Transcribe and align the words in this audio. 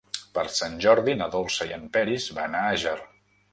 Per 0.37 0.45
Sant 0.59 0.77
Jordi 0.85 1.15
na 1.19 1.27
Dolça 1.35 1.69
i 1.73 1.77
en 1.77 1.85
Peris 1.99 2.29
van 2.41 2.59
a 2.59 2.67
Àger. 2.73 2.99